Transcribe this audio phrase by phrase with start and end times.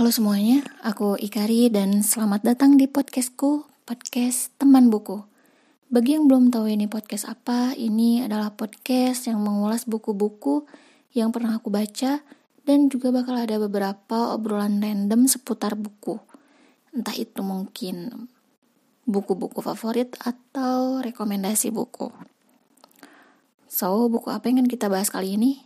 [0.00, 5.20] Halo semuanya, aku Ikari dan selamat datang di podcastku, podcast teman buku.
[5.92, 10.64] Bagi yang belum tahu ini podcast apa, ini adalah podcast yang mengulas buku-buku
[11.12, 12.24] yang pernah aku baca
[12.64, 16.16] dan juga bakal ada beberapa obrolan random seputar buku.
[16.96, 18.24] Entah itu mungkin
[19.04, 22.08] buku-buku favorit atau rekomendasi buku.
[23.68, 25.60] So, buku apa yang akan kita bahas kali ini?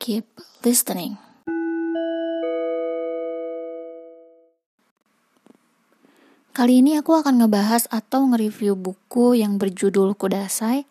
[0.00, 0.32] Keep
[0.64, 1.33] listening.
[6.54, 10.86] Kali ini aku akan ngebahas atau nge-review buku yang berjudul Kudasai.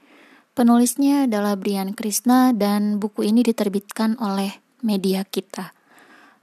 [0.52, 5.72] Penulisnya adalah Brian Krishna dan buku ini diterbitkan oleh media kita.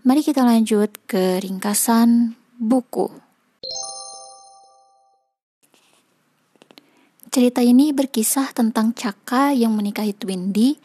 [0.08, 3.12] Mari kita lanjut ke ringkasan buku.
[7.28, 10.80] Cerita ini berkisah tentang Chaka yang menikahi Twindy,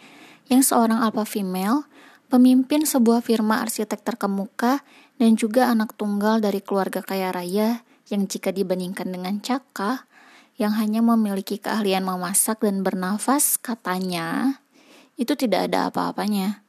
[0.52, 1.88] yang seorang alpha female,
[2.28, 4.84] pemimpin sebuah firma arsitek terkemuka,
[5.24, 10.06] dan juga anak tunggal dari keluarga kaya raya yang jika dibandingkan dengan Caka
[10.56, 14.60] yang hanya memiliki keahlian memasak dan bernafas katanya
[15.16, 16.64] itu tidak ada apa-apanya.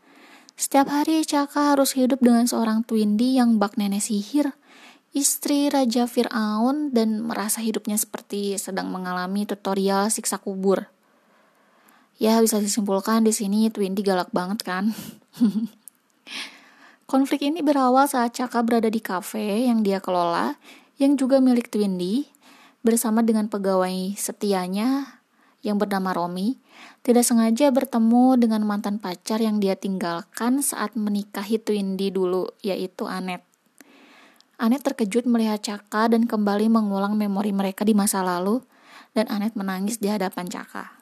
[0.57, 4.57] Setiap hari Caka harus hidup dengan seorang Twindy yang bak nenek sihir,
[5.12, 10.89] istri Raja Fir'aun dan merasa hidupnya seperti sedang mengalami tutorial siksa kubur.
[12.17, 14.97] Ya bisa disimpulkan di sini Twindy galak banget kan.
[17.11, 20.57] Konflik ini berawal saat Caka berada di kafe yang dia kelola
[20.97, 22.28] yang juga milik Twindy
[22.80, 25.20] bersama dengan pegawai setianya
[25.61, 26.56] yang bernama Romi
[27.02, 33.44] tidak sengaja bertemu dengan mantan pacar yang dia tinggalkan saat menikahi Twindy dulu yaitu Anet.
[34.56, 38.64] Anet terkejut melihat Caka dan kembali mengulang memori mereka di masa lalu
[39.12, 40.97] dan Anet menangis di hadapan Caka.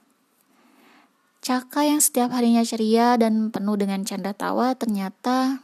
[1.45, 5.61] Caka yang setiap harinya ceria dan penuh dengan canda tawa ternyata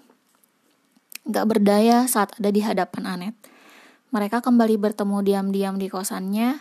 [1.25, 3.35] gak berdaya saat ada di hadapan Anet.
[4.11, 6.59] Mereka kembali bertemu diam-diam di kosannya,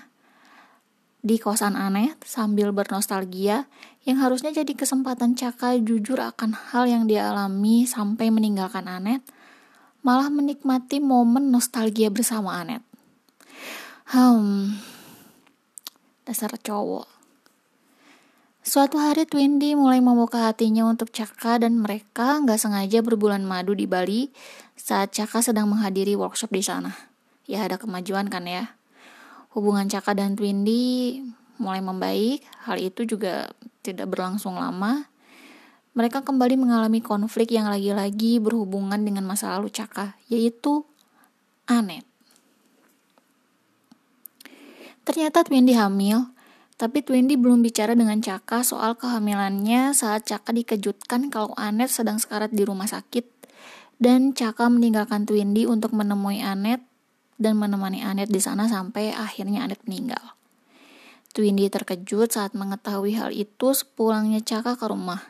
[1.19, 3.65] di kosan aneh sambil bernostalgia
[4.07, 9.25] yang harusnya jadi kesempatan Caka jujur akan hal yang dia alami sampai meninggalkan Anet,
[10.05, 12.85] malah menikmati momen nostalgia bersama Anet.
[14.13, 14.77] Hmm,
[16.29, 17.09] dasar cowok.
[18.61, 23.89] Suatu hari Twindy mulai membuka hatinya untuk Caka dan mereka nggak sengaja berbulan madu di
[23.89, 24.29] Bali
[24.77, 27.08] saat Caka sedang menghadiri workshop di sana
[27.49, 28.77] ya ada kemajuan kan ya.
[29.57, 31.17] Hubungan Caka dan Twindy
[31.57, 33.49] mulai membaik, hal itu juga
[33.81, 35.09] tidak berlangsung lama.
[35.97, 40.85] Mereka kembali mengalami konflik yang lagi-lagi berhubungan dengan masa lalu Caka, yaitu
[41.65, 42.05] Anet.
[45.01, 46.29] Ternyata Twindy hamil,
[46.77, 52.53] tapi Twindy belum bicara dengan Caka soal kehamilannya saat Caka dikejutkan kalau Anet sedang sekarat
[52.53, 53.25] di rumah sakit
[53.99, 56.85] dan Caka meninggalkan Twindy untuk menemui Anet
[57.39, 60.35] dan menemani Anet di sana sampai akhirnya Anet meninggal.
[61.31, 65.23] Twindy terkejut saat mengetahui hal itu sepulangnya Caka ke rumah.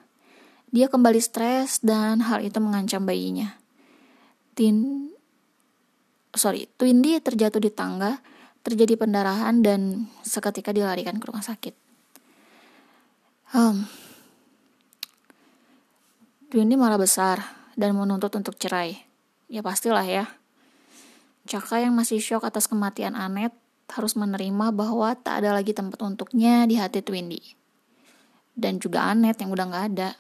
[0.73, 3.57] Dia kembali stres dan hal itu mengancam bayinya.
[4.57, 5.07] Tin
[6.33, 8.21] sorry, Twindy terjatuh di tangga,
[8.65, 11.73] terjadi pendarahan dan seketika dilarikan ke rumah sakit.
[13.49, 13.89] Hmm.
[16.49, 17.41] Twindy marah besar
[17.77, 18.97] dan menuntut untuk cerai.
[19.49, 20.25] Ya pastilah ya.
[21.49, 23.49] Caka yang masih shock atas kematian Anet
[23.89, 27.41] harus menerima bahwa tak ada lagi tempat untuknya di hati Twindy.
[28.53, 30.13] Dan juga Anet yang udah gak ada.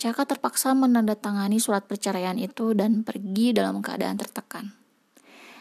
[0.00, 4.72] Caka terpaksa menandatangani surat perceraian itu dan pergi dalam keadaan tertekan.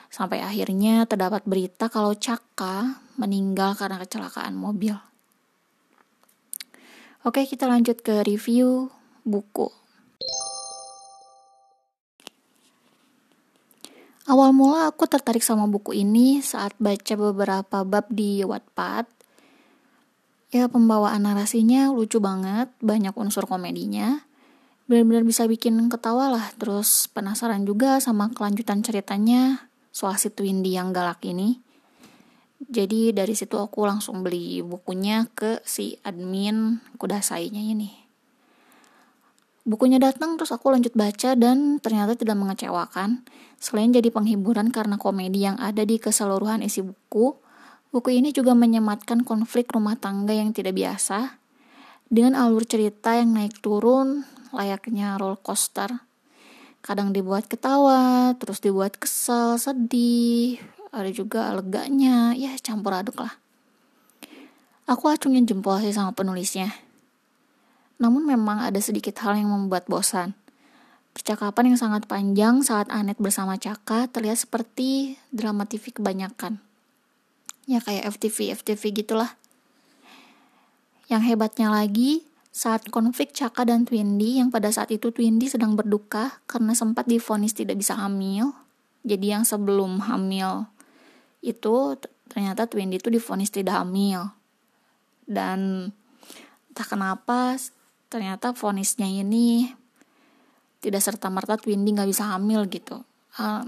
[0.07, 4.95] Sampai akhirnya terdapat berita kalau Caka meninggal karena kecelakaan mobil.
[7.27, 8.87] Oke, kita lanjut ke review
[9.27, 9.67] buku.
[14.27, 19.07] Awal mula aku tertarik sama buku ini saat baca beberapa bab di Wattpad.
[20.51, 24.27] Ya, pembawaan narasinya lucu banget, banyak unsur komedinya.
[24.91, 30.91] Benar-benar bisa bikin ketawa lah, terus penasaran juga sama kelanjutan ceritanya soal si Twindy yang
[30.91, 31.63] galak ini.
[32.67, 38.06] Jadi dari situ aku langsung beli bukunya ke si admin kudasainya ini.
[39.67, 43.27] Bukunya datang terus aku lanjut baca dan ternyata tidak mengecewakan.
[43.59, 47.35] Selain jadi penghiburan karena komedi yang ada di keseluruhan isi buku,
[47.91, 51.35] buku ini juga menyematkan konflik rumah tangga yang tidak biasa
[52.07, 54.23] dengan alur cerita yang naik turun
[54.55, 55.91] layaknya roller coaster.
[56.79, 60.63] Kadang dibuat ketawa, terus dibuat kesel, sedih,
[60.95, 63.35] ada juga leganya, ya campur aduk lah.
[64.87, 66.86] Aku acungin jempol sih sama penulisnya
[67.97, 70.37] namun memang ada sedikit hal yang membuat bosan.
[71.17, 76.61] Percakapan yang sangat panjang saat Anet bersama Caka terlihat seperti drama TV kebanyakan.
[77.65, 79.33] Ya kayak FTV, FTV gitulah.
[81.09, 82.21] Yang hebatnya lagi,
[82.53, 87.57] saat konflik Caka dan Twindy yang pada saat itu Twindy sedang berduka karena sempat difonis
[87.57, 88.53] tidak bisa hamil.
[89.01, 90.69] Jadi yang sebelum hamil
[91.41, 91.97] itu
[92.29, 94.33] ternyata Twindy itu difonis tidak hamil.
[95.25, 95.89] Dan
[96.69, 97.57] entah kenapa
[98.07, 99.71] ternyata fonisnya ini
[100.79, 103.03] tidak serta merta Twindy nggak bisa hamil gitu.
[103.37, 103.65] Uh,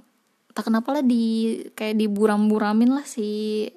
[0.55, 3.67] tak kenapa lah di kayak diburam-buramin lah si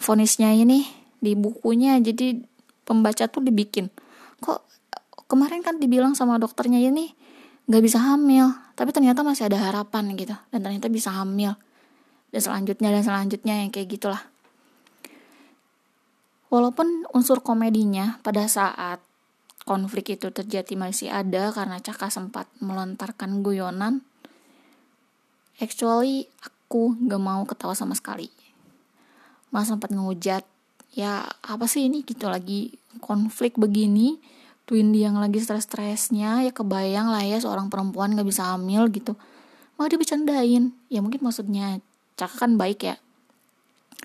[0.00, 0.84] fonisnya ini
[1.20, 1.98] di bukunya.
[2.00, 2.40] Jadi
[2.86, 3.90] pembaca tuh dibikin
[4.36, 4.62] kok
[5.26, 7.10] kemarin kan dibilang sama dokternya ini
[7.66, 10.36] nggak bisa hamil tapi ternyata masih ada harapan gitu.
[10.52, 11.56] Dan ternyata bisa hamil.
[12.28, 14.22] Dan selanjutnya dan selanjutnya yang kayak gitulah.
[16.52, 19.00] Walaupun unsur komedinya pada saat
[19.66, 24.06] konflik itu terjadi masih ada karena Caka sempat melontarkan guyonan.
[25.58, 28.30] Actually, aku gak mau ketawa sama sekali.
[29.50, 30.46] Mas sempat ngehujat,
[30.94, 34.22] ya apa sih ini gitu lagi konflik begini,
[34.70, 39.18] Twindy yang lagi stres-stresnya, ya kebayang lah ya seorang perempuan gak bisa hamil gitu.
[39.74, 41.82] Malah dibecandain, ya mungkin maksudnya
[42.14, 42.96] Caka kan baik ya,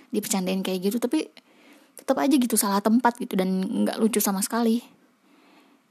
[0.10, 1.30] dibecandain kayak gitu, tapi
[2.02, 4.82] tetap aja gitu salah tempat gitu dan nggak lucu sama sekali.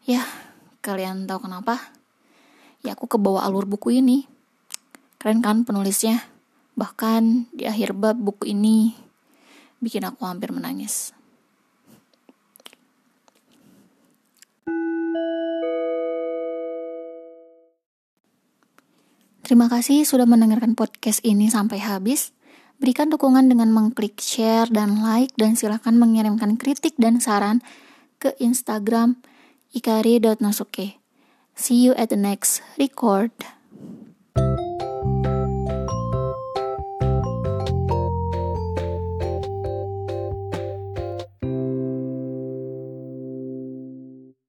[0.08, 0.24] Ya,
[0.80, 1.92] kalian tahu kenapa?
[2.80, 4.24] Ya aku kebawa alur buku ini.
[5.20, 6.24] Keren kan penulisnya?
[6.72, 8.96] Bahkan di akhir bab buku ini
[9.84, 11.12] bikin aku hampir menangis.
[19.44, 22.32] Terima kasih sudah mendengarkan podcast ini sampai habis.
[22.80, 27.60] Berikan dukungan dengan mengklik share dan like dan silahkan mengirimkan kritik dan saran
[28.16, 29.20] ke Instagram
[29.70, 30.98] Ikari Nasuke.
[31.54, 33.30] See you at the next record.